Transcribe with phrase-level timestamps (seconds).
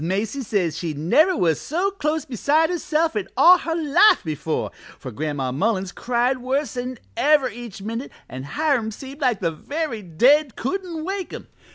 [0.03, 5.11] Macy says she never was so close beside herself in all her life before, for
[5.11, 10.55] Gran'ma Mullins cried worse 'n ever each minute an' Hiram seemed like the very dead
[10.55, 11.47] couldn't wake him.